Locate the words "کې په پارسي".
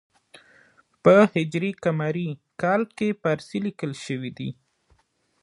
2.97-3.57